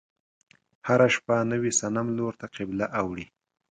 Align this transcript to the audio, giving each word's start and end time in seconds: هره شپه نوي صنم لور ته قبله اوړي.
هره 0.87 1.07
شپه 1.15 1.35
نوي 1.51 1.71
صنم 1.79 2.07
لور 2.17 2.33
ته 2.39 2.45
قبله 2.55 2.85
اوړي. 3.01 3.25